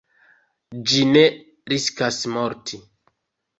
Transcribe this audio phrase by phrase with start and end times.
[0.93, 1.23] Ĝi ne
[1.75, 2.83] riskas morti.